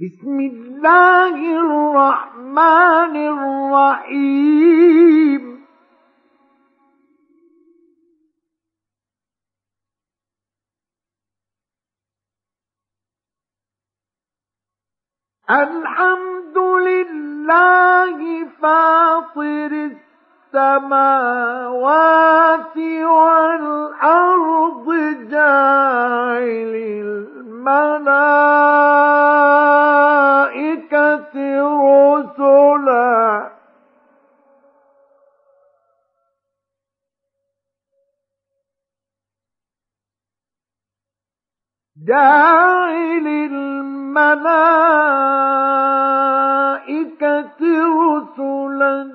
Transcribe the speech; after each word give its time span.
بسم 0.00 0.40
الله 0.40 1.36
الرحمن 1.60 3.16
الرحيم. 3.96 4.80
الحمد 15.50 16.58
لله 16.58 18.44
فاطر 18.62 19.90
السماوات 20.54 21.56
والأرض 23.16 24.86
جاعل 25.30 26.74
الملائكة 27.68 28.00
رسلا. 32.16 33.50
جاعل 42.06 43.26
الملائكة 43.26 44.00
رسلا. 48.06 49.10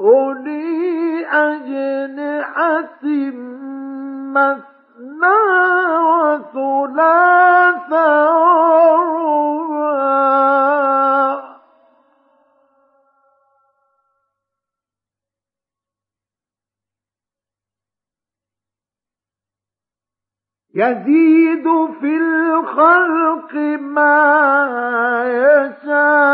أولي 0.00 1.26
أجنحة 1.26 3.00
ورباع 4.30 4.69
يزيد 20.74 21.66
في 22.00 22.16
الخلق 22.16 23.54
ما 23.80 24.14
يشاء. 25.26 26.30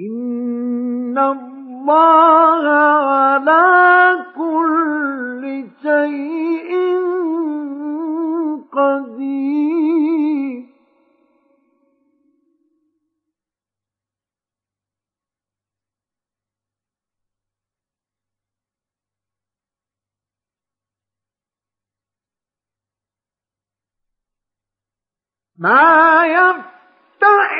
إن 0.00 0.37
الله 1.18 2.68
على 2.68 4.24
كل 4.36 5.64
شيء 5.82 6.70
قدير 8.72 10.68
ما 25.58 26.26
يفتح 26.26 27.58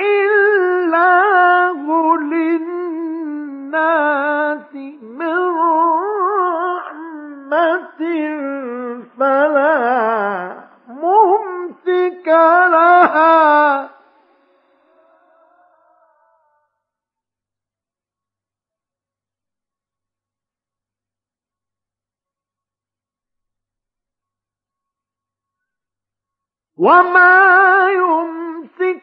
وما 26.78 27.88
يمسك 27.90 29.02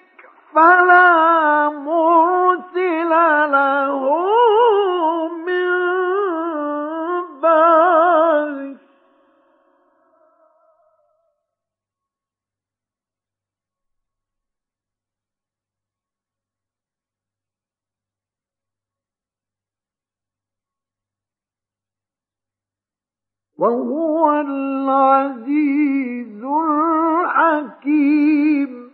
فلا 0.53 1.69
مرسل 1.69 3.09
له 3.52 4.02
من 5.46 5.66
وهو 23.57 24.31
العزيز 24.42 26.06
الحكيم 27.35 28.91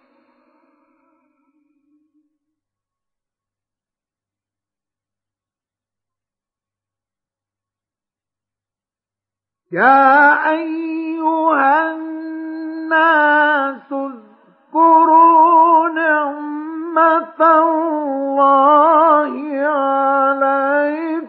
يا 9.71 10.49
أيها 10.51 11.91
الناس 11.91 13.91
اذكروا 13.91 15.89
نعمة 15.89 17.39
الله 17.39 19.33
عليكم. 19.67 21.20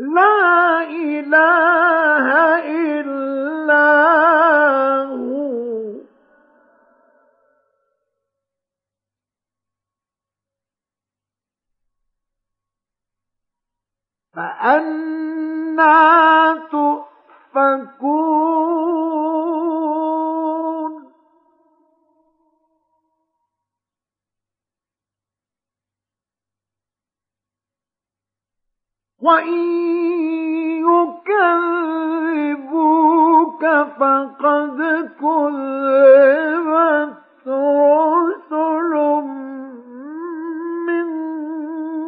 لا 0.00 0.82
إله 0.82 2.26
إلا 2.64 3.86
هو. 5.12 5.94
فأنا 14.34 15.90
تؤفكون. 16.70 18.20
وإن 29.22 29.79
فقد 33.98 35.10
كذبت 35.20 35.22
رسل 37.48 38.92
من 40.86 41.08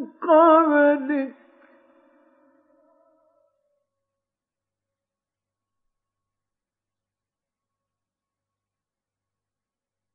قبلك. 0.06 1.34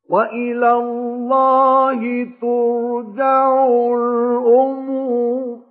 وإلى 0.09 0.71
الله 0.71 2.01
ترجع 2.41 3.67
الأمور. 3.93 5.66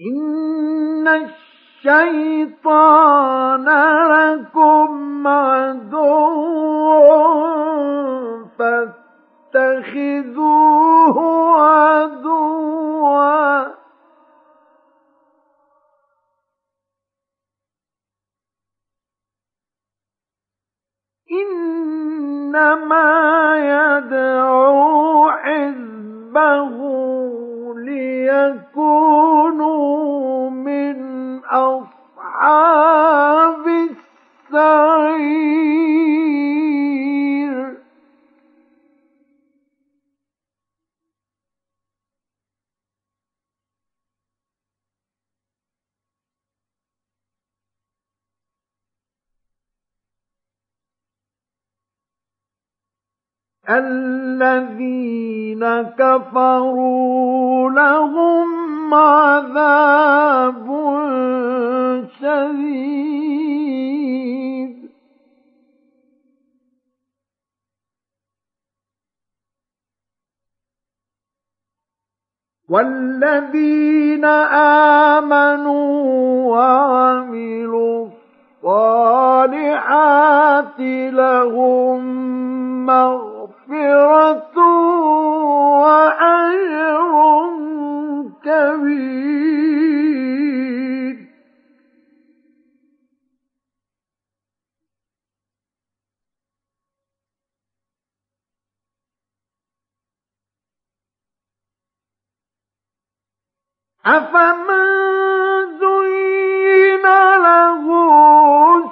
إن 0.00 1.08
الشيطان 1.84 3.64
لكم 4.08 5.26
عدو 5.26 6.38
فاتخذوه 9.58 11.18
عدوا. 11.60 12.58
إنما 22.38 23.08
يدعو 23.58 25.30
حزبه 25.30 26.78
ليكونوا 27.78 29.30
من 30.50 30.98
أصحاب 31.44 33.17
الذين 53.68 55.64
كفروا 55.82 57.70
لهم 57.70 58.94
عذاب 58.94 60.66
شديد. 62.20 63.28
والذين 72.68 74.24
آمنوا 75.14 76.56
وعملوا 76.56 78.08
الصالحات 78.64 80.80
لهم 81.12 81.98
مغفرة 82.86 83.37
وأجر 85.80 87.14
كبير. 88.44 89.58
أفمن 104.06 104.78
زين 105.80 107.06
له 107.44 107.84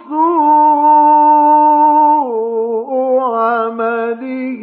سوء 0.08 1.65
عمله 3.66 4.62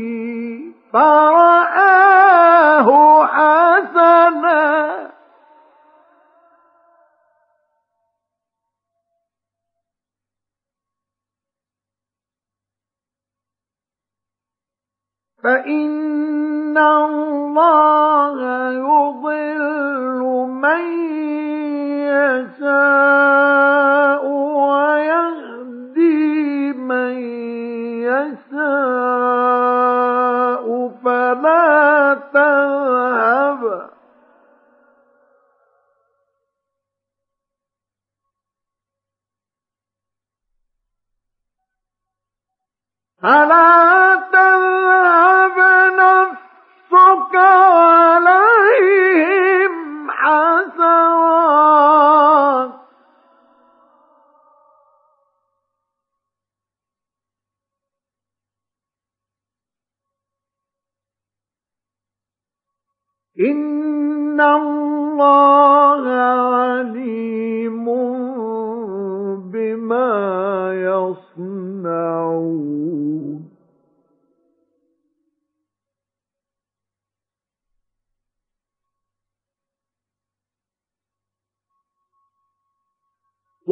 فرآه 0.93 2.87
حسنا. 3.25 4.93
فإن 15.43 16.77
الله 16.77 18.39
يضل 18.71 20.21
من 20.47 20.83
يشاء 22.55 23.43
ويهدي 24.67 26.23
من 26.73 27.13
يشاء 28.21 29.83
فلا 31.03 32.13
تذهب. 32.33 33.61
فلا 43.23 43.72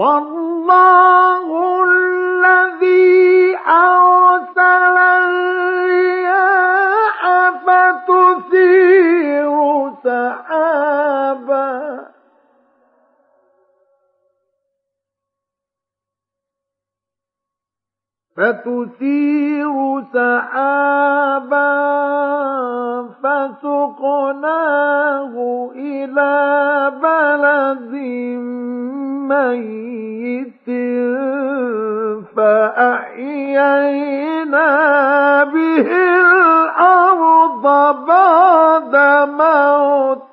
والله 0.02 1.48
الذي 1.84 3.58
أرسل 3.68 4.98
الرياح 5.28 6.72
فتثير 7.66 9.56
سحابا. 10.04 11.72
فتثير 18.38 19.76
سحابا 20.14 21.72
فسقناه 23.24 24.54
إلى 25.76 26.34
بلد 27.02 27.94
ميت. 29.30 29.81
فأحيينا 32.36 33.84
به 35.44 35.88
الأرض 36.22 37.66
بعد 38.06 38.96
موتها. 39.30 40.32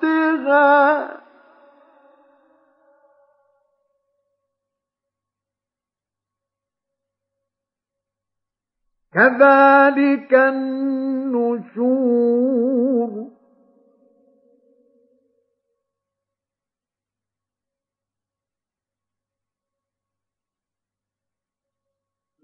كذلك 9.14 10.34
النشور 10.34 11.78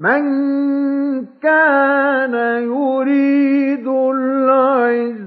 من 0.05 0.25
كان 1.43 2.35
يريد 2.63 3.89
العزة 3.89 5.27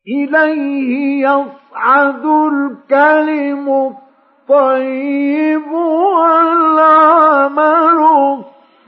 إليه 0.07 1.27
يصعد 1.27 2.25
الكلم 2.25 3.69
الطيب 3.69 5.71
والعمل 6.11 7.99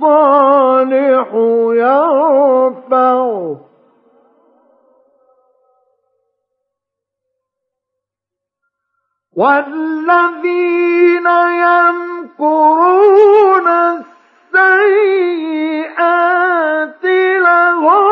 الصالح 0.03 1.29
يرفعه 1.73 3.59
والذين 9.35 11.27
يمكرون 11.65 13.67
السيئات 14.53 17.03
لهم 17.39 18.02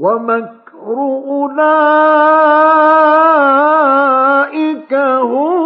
ومكر 0.00 0.96
أولئك 1.28 1.60
هو 4.94 5.60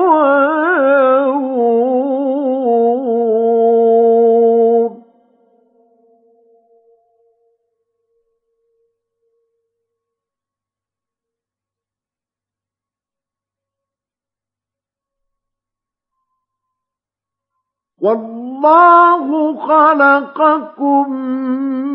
والله 18.05 19.57
خلقكم 19.67 21.13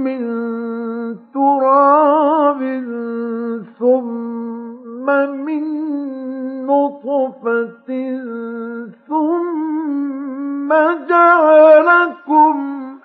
من 0.04 0.59
تراب 1.34 2.62
ثم 3.80 5.06
من 5.46 5.64
نطفة 6.66 7.90
ثم 9.08 10.70
جعلكم 11.10 12.56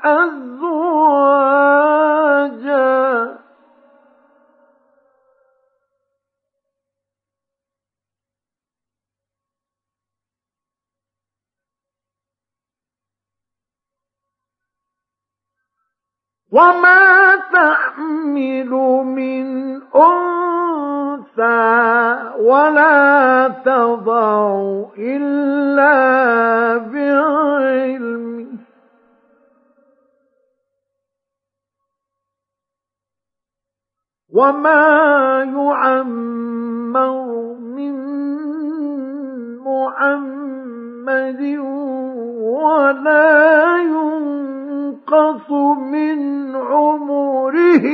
أزواجا. 0.04 0.94
وما 16.54 17.36
تحمل 17.94 18.70
من 19.04 19.46
أنثى 19.94 21.42
ولا 22.40 23.48
تضع 23.64 24.84
إلا 24.98 25.94
بعلمه. 26.78 28.46
وما 34.34 34.86
يعمر 35.54 37.14
من 37.54 37.94
محمد 39.62 41.40
ولا 42.42 43.78
ينقص 45.14 45.50
من 45.78 46.56
عمره 46.56 47.84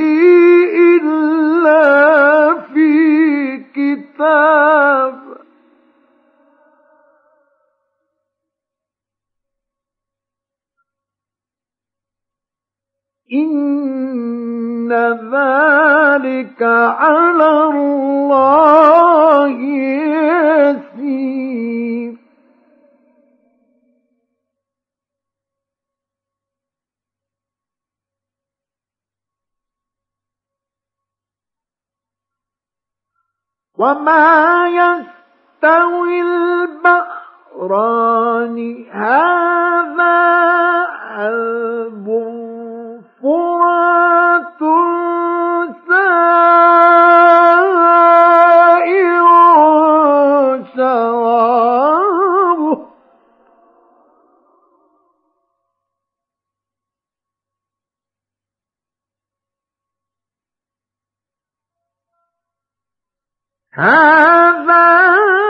إلا 0.93 2.53
في 2.73 3.57
كتاب. 3.75 5.21
إن 13.33 14.91
ذلك 15.33 16.61
على 16.63 17.63
الله 17.63 19.47
يسير. 20.59 21.21
وما 33.81 34.67
يستوي 34.67 36.21
البحران 36.21 37.77
هذا 38.91 40.17
عذب 41.11 42.07
فرات 43.23 44.61
سائر 45.87 47.30
هذا 63.73 65.40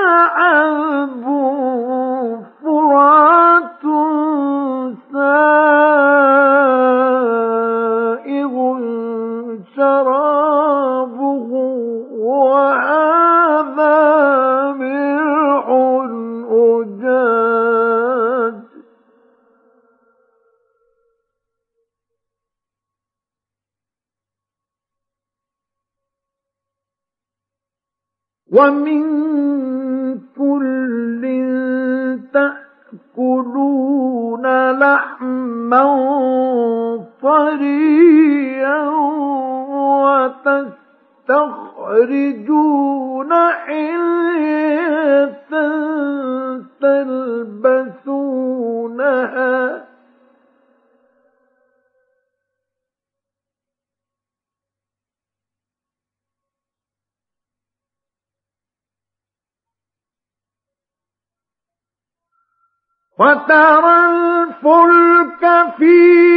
وترى 63.22 63.98
الفلك 64.10 65.44
فيه 65.78 66.31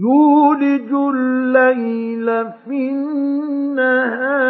يولج 0.00 0.90
الليل 0.92 2.28
في 2.64 2.90
النهار 2.90 4.40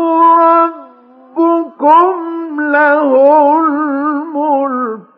ربكم 1.37 2.17
له 2.61 3.11
الملك. 3.59 5.12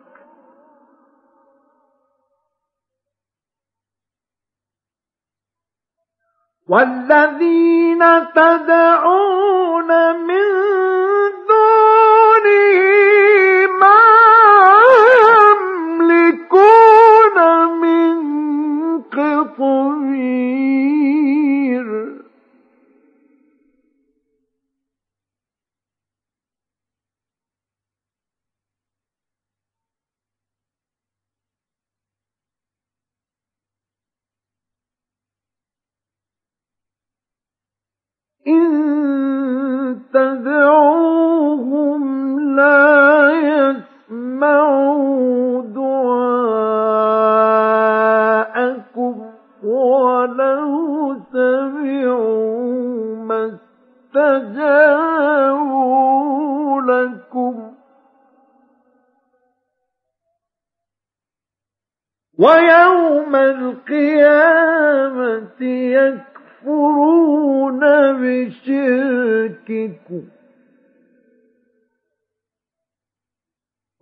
والذين 6.68 8.02
تدعون 8.34 9.90
من 10.26 10.35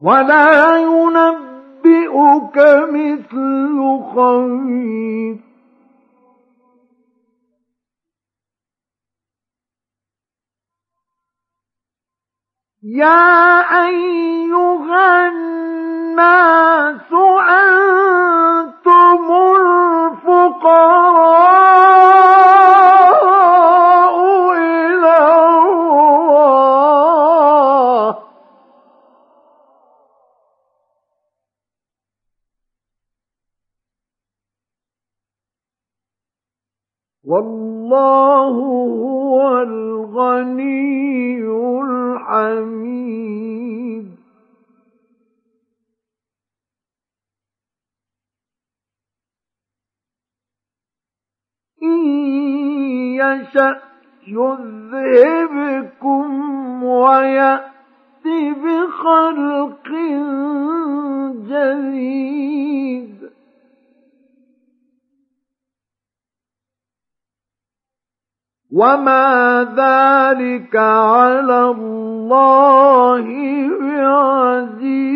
ولا 0.04 0.76
ينبئك 0.76 2.56
مثل 2.92 3.78
خبير 4.14 5.36
يا 12.82 13.60
أيها 13.86 15.28
الناس 15.28 17.13
والله 37.34 38.48
هو 38.48 39.62
الغني 39.62 41.44
الحميد. 41.82 43.24
إن 51.82 52.04
يشأ 53.20 53.80
يذهبكم 54.26 56.24
ويأت 56.84 57.64
بخلق 58.64 59.88
وما 68.74 69.62
ذلك 69.76 70.76
على 70.76 71.60
الله 71.70 73.24
بعزيز. 73.80 75.14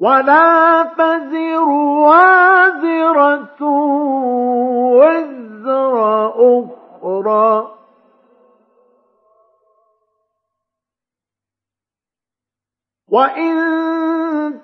ولا 0.00 0.82
تزر 0.98 1.68
وازرة 2.08 3.62
وزر 4.98 5.96
أخرى. 6.28 7.76
وإن 13.16 13.56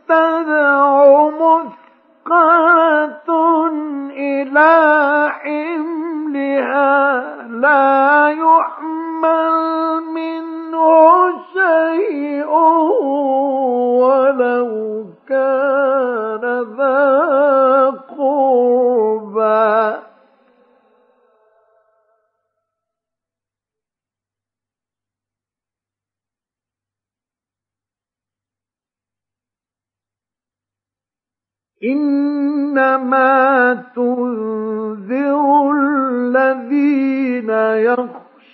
تدع 0.08 0.84
مثقلة 2.26 3.28
إلى 4.10 4.72
حملها 5.40 6.92
لا 7.48 8.11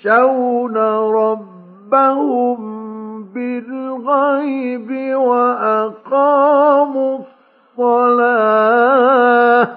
يخشون 0.08 0.76
ربهم 1.12 2.58
بالغيب 3.24 5.16
وأقاموا 5.16 7.18
الصلاة. 7.78 9.68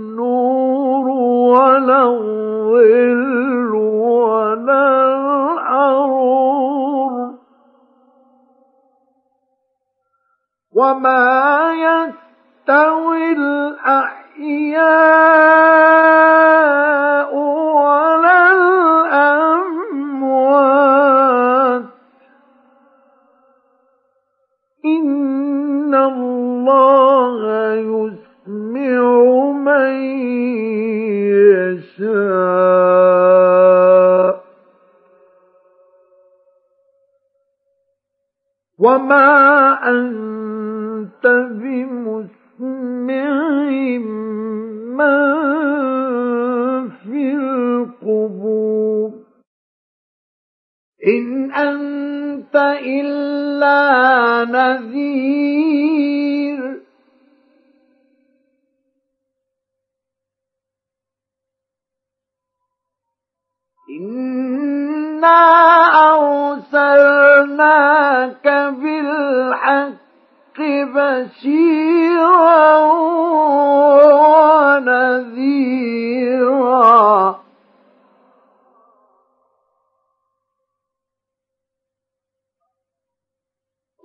وما 10.74 11.72
يستوي 11.72 13.32
الأحياء 13.32 14.12
ولا 17.37 18.52
الأموات 20.12 20.62
إن 24.85 25.94
الله 25.94 27.40
يسمع 27.74 29.02
من 29.52 29.92
يشاء 33.02 34.42
وما 38.78 39.32
أنت 39.88 40.21
إن 51.06 51.52
أنت 51.52 52.56
إلا 52.87 54.44
نذير. 54.44 55.62
إنا 64.00 65.42
أرسلناك 66.54 67.68
بالحق 68.82 70.02
بشيرا. 70.94 72.81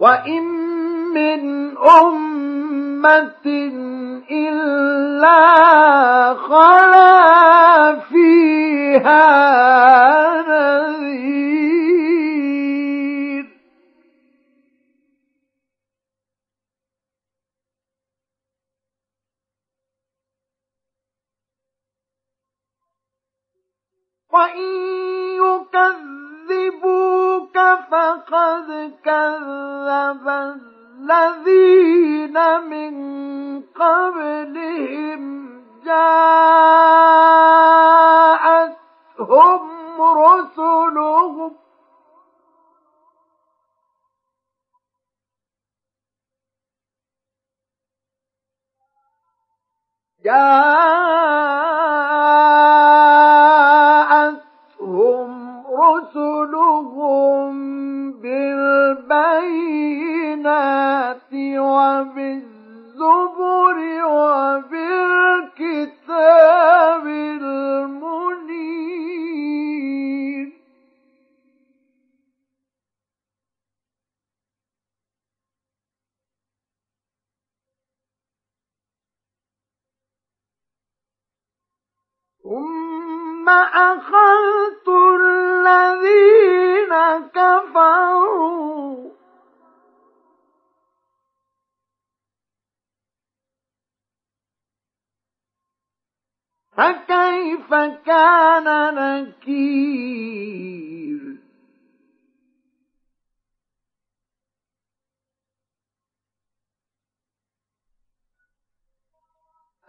وإن 0.08 0.44
من 1.14 1.78
أمة 1.78 3.46
إلا 4.32 5.44
خلا 6.34 7.96
فيها 8.00 9.28
نذير 10.48 11.88
وإن 24.34 24.68
يكذبوك 26.52 27.58
فقد 27.92 28.94
كذب 29.06 30.28
الذين 31.00 32.38
من 32.70 32.94
قبلهم 33.62 35.22
جاءتهم 35.86 36.82
رسلهم 40.02 41.54
جاءتهم 50.26 51.38
رسلهم 56.18 57.54
بالبينات 58.12 59.18
وبالزبر 61.58 62.98
وبالكتاب 64.06 65.07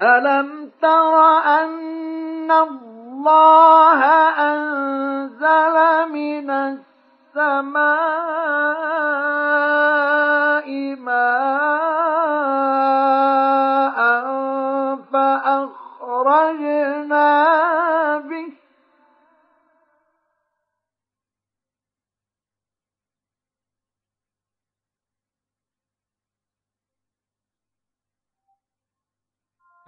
ألم 0.02 0.70
تر 0.82 1.14
أن 1.58 2.50
الله 2.50 4.04
أنزل 4.38 5.76
من 6.12 6.50
السماء 7.36 8.77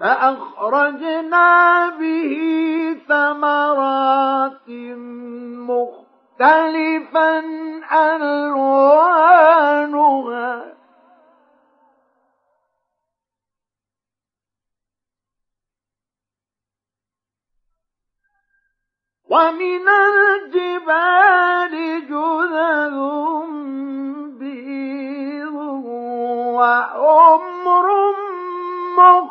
فأخرجنا 0.01 1.89
به 2.01 2.33
ثمرات 3.09 4.69
مختلفا 5.69 7.33
ألوانها. 7.93 9.31
ومن 19.31 19.89
الجبال 19.89 21.75
جذذ 22.11 22.99
بيض 24.39 25.55
وحمر 26.95 27.87
مختلف 28.99 29.30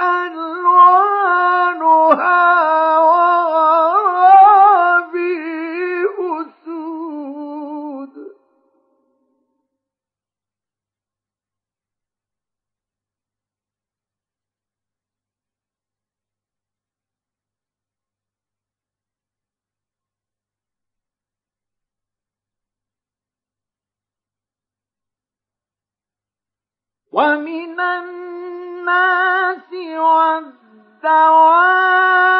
ألوانها 0.00 1.50
ومن 27.12 27.80
الناس 27.80 28.19
والدواب 31.02 32.39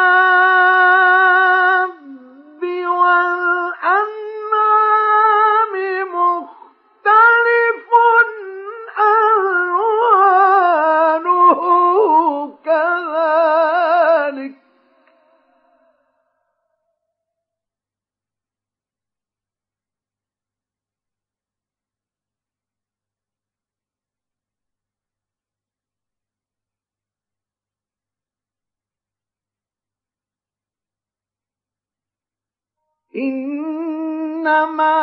إنما 33.15 35.01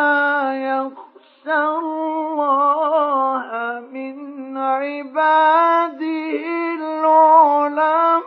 يخشى 0.54 1.60
الله 1.78 3.46
من 3.92 4.56
عباده 4.56 6.00
العلماء 6.80 8.17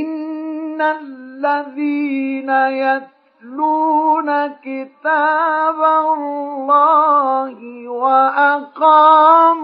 إن 0.00 0.82
الذين 0.82 2.50
يتلون 2.50 4.46
كتاب 4.48 5.84
الله 5.84 7.88
وأقاموا 7.88 9.54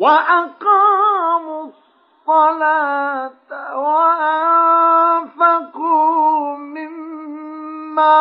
وأقاموا 0.00 1.64
الصلاة 2.28 3.32
وأنفقوا 3.88 5.36
مما 6.56 8.18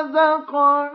رزقناهم 0.00 0.90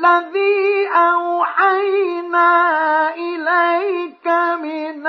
والذي 0.00 0.88
أوحينا 0.88 2.50
إليك 3.14 4.26
من 4.62 5.06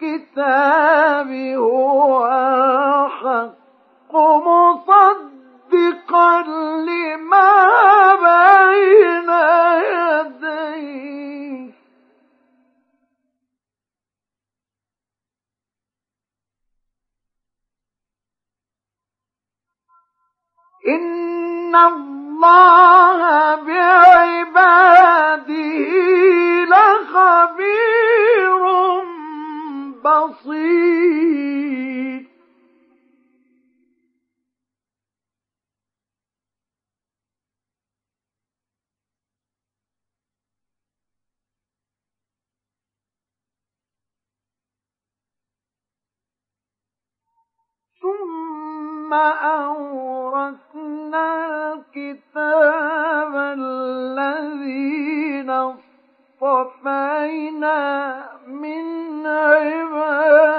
الكتاب 0.00 0.50
هو 1.54 2.26
الحق 2.26 4.14
مصدقا 4.46 5.22
لما 6.88 7.50
بين 8.14 9.30
يديه. 9.94 11.74
إن 20.88 21.74
الله 22.44 23.54
بعباده 23.66 25.44
لخبير 26.70 28.62
بصير. 30.04 31.33
ثم 49.04 49.12
أورثنا 49.12 51.28
الكتاب 51.72 53.32
الذين 53.58 55.50
اصطفينا 56.40 57.80
من 58.46 59.26
عبادنا. 59.26 60.54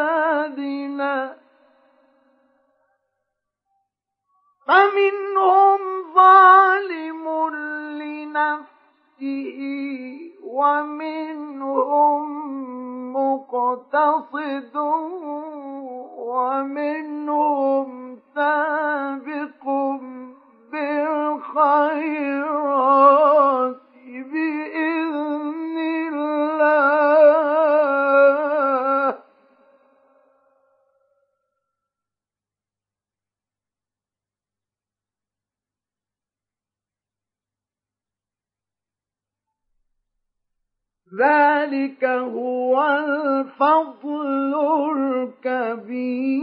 فمنهم 4.68 5.80
ظالم 6.16 7.26
لنفسه 8.02 9.60
ومنهم 10.44 12.26
مقتصد 13.16 14.76
ومنهم 16.18 17.90
سابق 18.36 19.64
بالخيرات 22.46 23.76
بإذن 24.06 24.95
ذلك 41.14 42.04
هو 42.04 42.88
الفضل 42.88 44.56
الكبير 45.46 46.36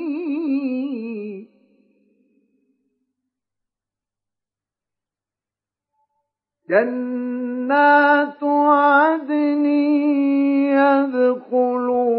جنات 6.70 8.42
عدن 8.42 9.66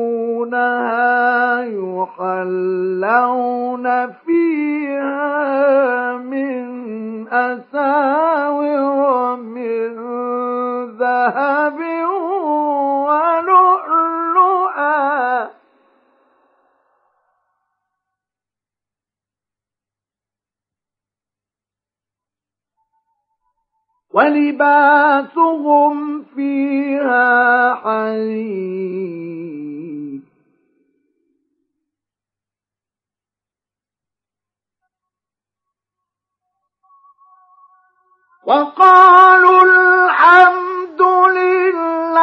يدخلونها 0.03 1.63
يحلون 1.63 2.51
فيها 4.11 6.17
من 6.17 6.63
أساور 7.27 9.35
من 9.35 9.93
ذهب 10.99 11.79
ولؤلؤا 13.07 13.82
ولباسهم 24.13 25.95
فيها 26.23 27.75
حرير. 27.75 29.13
وقالوا 38.45 39.63
الحمد 39.63 41.01
لله 41.37 42.13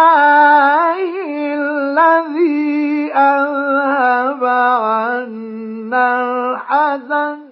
الذي 1.55 3.13
أذهب 3.13 4.45
عنا 4.45 6.07
الحزن. 6.23 7.51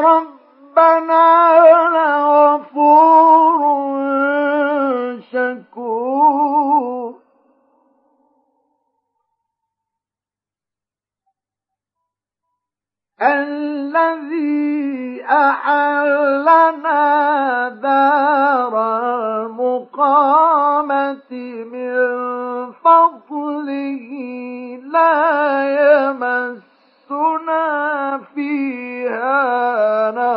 ربنا 0.00 1.26
لغفور 1.94 3.60
شكور. 5.32 7.14
الذي 13.22 15.24
أحلنا 15.24 16.98
دار 17.68 18.23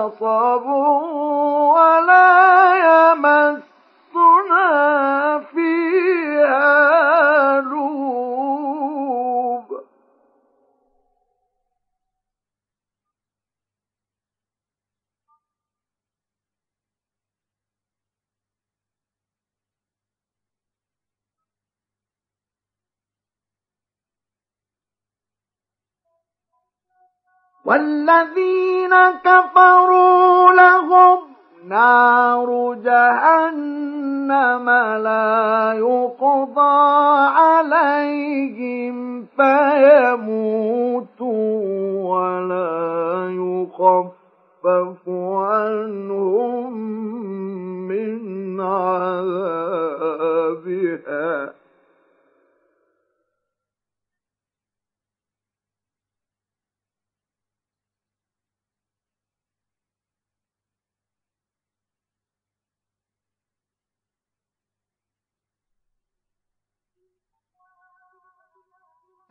فيها 0.09 0.57
جهنم 34.37 34.69
لا 35.03 35.73
يقضى 35.77 36.16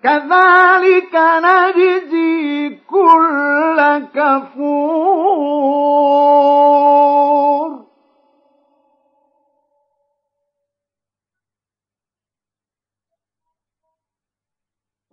كذلك 0.07 1.15
نجزي 1.15 2.69
كل 2.87 3.79
كفور. 4.15 5.27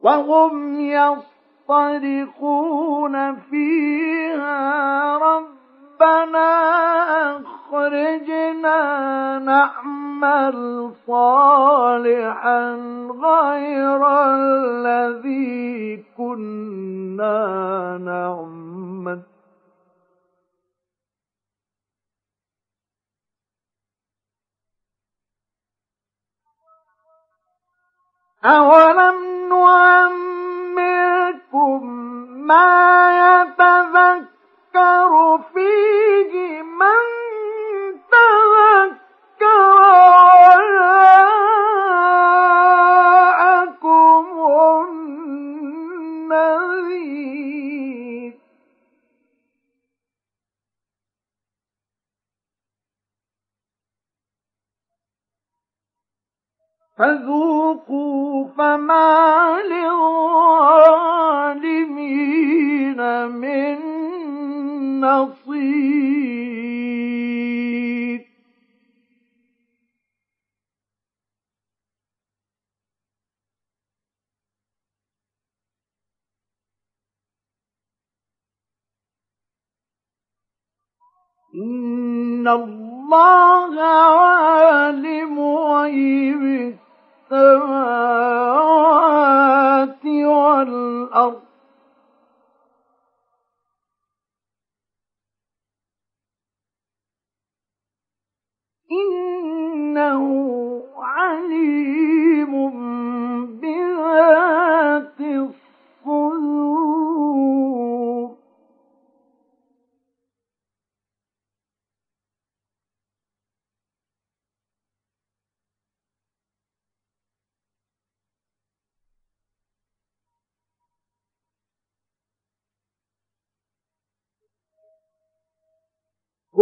وهم 0.03 0.79
يصطرخون 1.69 2.36
فيها 3.36 5.17
ربنا 5.17 6.49
أخرجنا 7.74 8.80
نعمل 9.40 10.92
صالحا 11.08 12.60
غير 13.26 14.02
الذي 14.36 16.04
كنا 16.18 17.38
نعمل. 17.98 19.22
أولم 28.46 29.18
نعمركم 29.50 30.84
ما 32.48 32.74
يتذكر 33.42 35.12
فيه 35.54 36.62
من 36.62 37.23
فذوقوا 56.98 58.48
فما 58.58 59.58
للظالمين 59.62 60.10
من 63.27 63.77
نصير. 65.02 66.33
إن 81.56 82.48
الله 82.48 83.81
عالم 83.81 85.39
غيب 85.39 86.83
السماوات 87.34 88.54
والأرض. 90.06 91.42
إنه 98.92 100.23
عليم 100.98 102.54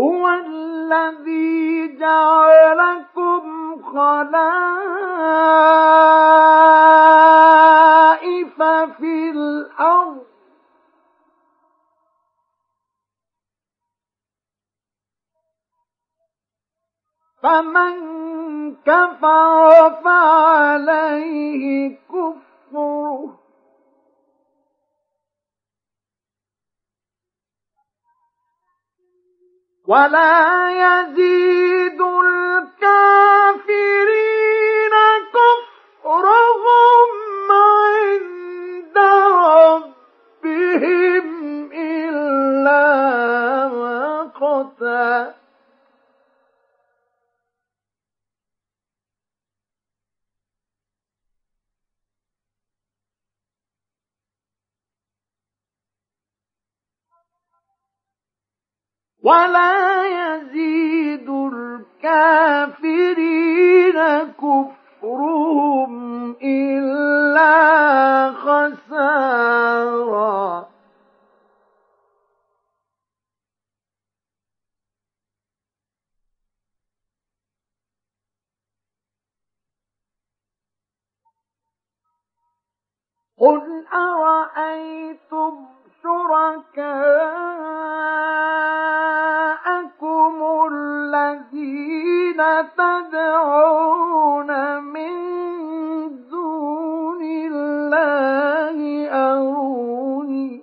هو 0.02 0.28
الذي 0.30 1.98
جعلكم 1.98 3.44
خلائف 3.84 4.62
في 8.98 9.30
الأرض. 9.30 10.26
فمن 17.44 17.96
كفر 18.76 19.92
فعليه 20.04 21.98
كفره 22.10 22.41
ولا 29.92 30.72
يزيد 30.72 32.02
الكافرين. 32.82 33.72
ولا 59.24 60.04
يزيد 60.06 61.30
الكافرين 62.04 62.72
كفرهم 64.42 65.92
إلا 66.44 67.52
خسارا. 68.32 69.62
قل 83.38 83.86
أرأيتم 83.94 85.81
شركاءكم 86.04 87.08
الذين 90.72 92.42
تدعون 92.78 94.52
من 94.84 95.12
دون 96.30 97.22
الله 97.24 98.80
أروني 99.10 100.62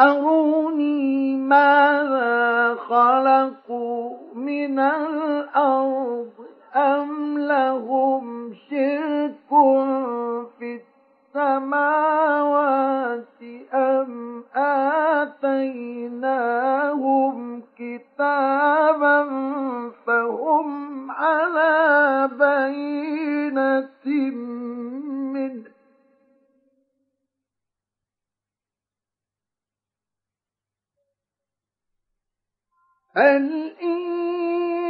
أروني 0.00 1.36
ماذا 1.36 2.74
خلقوا 2.74 4.34
من 4.34 4.78
الأرض 4.78 6.33
أم 6.76 7.38
لهم 7.38 8.54
شرك 8.70 9.48
في 10.58 10.80
السماوات 11.34 12.44
أم 13.74 14.44
آتيناهم 16.34 17.62
كتابا 17.78 19.24
فهم 20.06 21.10
على 21.10 22.28
بينة 22.38 23.88
منه 25.32 25.64
هل 33.16 33.72
إن 33.82 34.00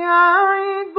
يعد 0.01 0.99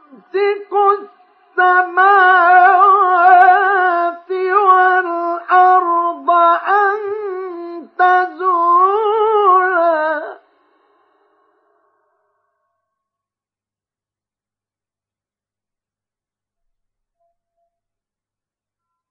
يمسك 0.35 0.73
السماوات 1.57 2.31
والأرض 4.31 6.29
أن 6.67 6.99
تزولا. 7.97 9.21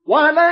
ولئن 0.07 0.50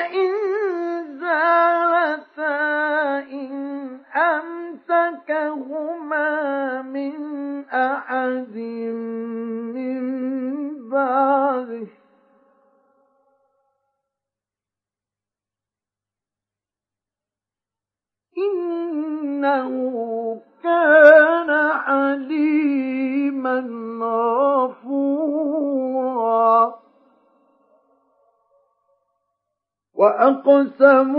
وأقسموا 30.77 31.16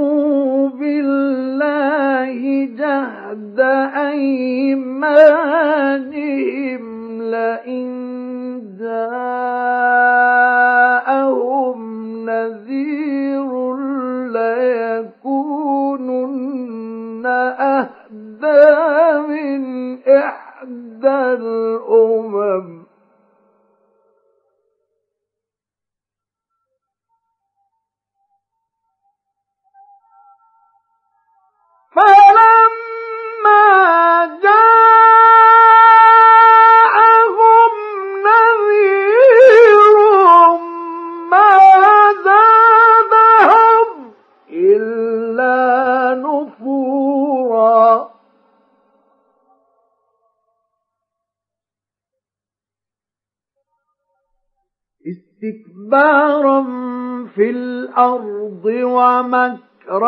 الأرض 58.00 58.66
ومكر 58.66 60.04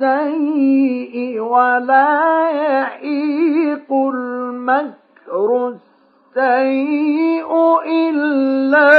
السيء 0.00 1.40
ولا 1.40 2.50
يحيق 2.50 3.92
المكر 3.92 5.68
السيء 6.36 7.50
إلا 7.86 8.90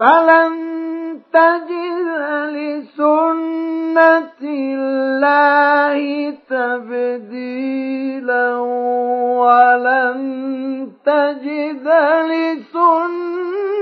فلن 0.00 0.54
تجد 1.32 2.08
لسنة 2.56 4.40
الله 4.42 5.98
تبديلا 6.50 8.46
ولن 9.44 10.20
تجد 11.06 11.86
لسنة 12.30 13.79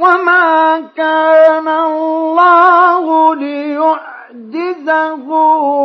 وما 0.00 0.80
كان 0.96 1.68
الله 1.68 3.34
ليعجزه 3.34 5.26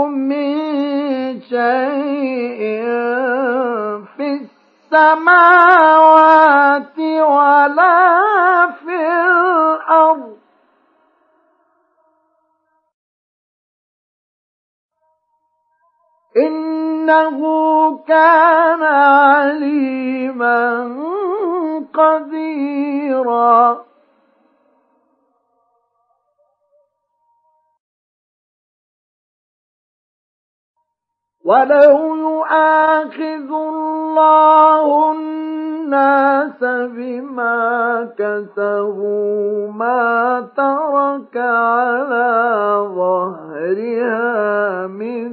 من 0.05 0.55
شيء 1.41 2.83
في 4.17 4.47
السماوات 4.93 6.99
ولا 6.99 8.71
في 8.71 8.95
الأرض 8.95 10.35
إنه 16.37 17.39
كان 18.07 18.83
عليما 18.83 20.65
قديرا 21.93 23.85
ولو 31.45 32.15
يؤاخذ 32.15 33.49
الله 33.53 35.11
الناس 35.11 36.63
بما 36.97 37.57
كسبوا 38.17 39.71
ما 39.71 40.47
ترك 40.57 41.37
على 41.37 42.33
ظهرها 42.95 44.87
من 44.87 45.31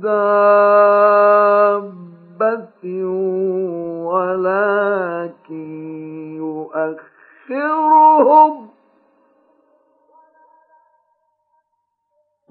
دابة 0.00 1.34
ولكن 4.14 5.66
يؤخرهم 6.36 7.83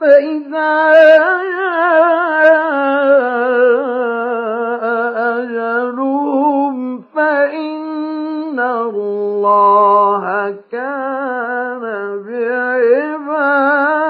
فإذا 0.00 0.88
أجلهم 5.38 7.02
فإن 7.14 8.60
الله 8.60 10.24
كان 10.72 11.82
بعباده 12.26 14.07